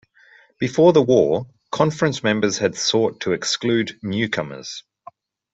Before 0.57 0.93
the 0.93 1.01
war, 1.03 1.45
conference 1.71 2.23
members 2.23 2.57
had 2.57 2.75
sought 2.75 3.19
to 3.21 3.33
exclude 3.33 3.99
newcomers. 4.01 4.81